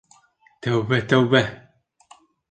Тәүбә, 0.67 0.97
тәүбә!.. 1.11 1.41